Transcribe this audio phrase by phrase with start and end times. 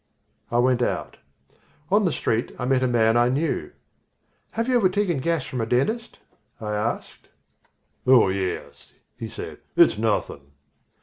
[0.49, 1.17] I went out.
[1.91, 3.71] On the street I met a man I knew.
[4.53, 6.17] "Have you ever taken gas from a dentist?"
[6.59, 7.27] I asked.
[8.07, 10.41] "Oh, yes," he said; "it's nothing."